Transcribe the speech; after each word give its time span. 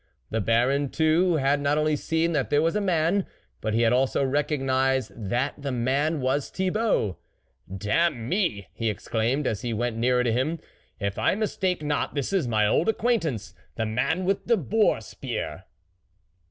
The 0.31 0.41
Baron, 0.41 0.89
too, 0.89 1.35
had 1.35 1.61
not 1.61 1.77
only 1.77 1.95
seen 1.95 2.31
that 2.31 2.49
there 2.49 2.63
was 2.63 2.75
a 2.75 2.81
man, 2.81 3.23
but 3.61 3.75
had 3.75 3.93
also 3.93 4.25
recog 4.25 4.59
nised 4.61 5.11
that 5.15 5.53
the 5.61 5.71
man 5.71 6.21
was 6.21 6.49
Thibault." 6.49 7.19
Damn 7.85 8.27
me!" 8.27 8.65
he 8.73 8.89
exclaimed, 8.89 9.45
as 9.45 9.61
he 9.61 9.73
went 9.73 9.97
nearer 9.97 10.23
to 10.23 10.33
him," 10.33 10.57
if 10.99 11.19
I 11.19 11.35
mistake 11.35 11.83
not, 11.83 12.15
this 12.15 12.33
is 12.33 12.47
my 12.47 12.65
old 12.65 12.89
acquaintance, 12.89 13.53
the 13.75 13.85
man 13.85 14.25
with 14.25 14.47
the 14.47 14.57
boar 14.57 15.01
spear 15.01 15.65